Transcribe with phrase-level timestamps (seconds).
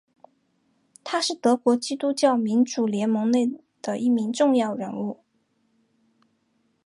[1.03, 3.47] 他是德国基督教民主联盟内
[3.83, 5.19] 的一名重要人物。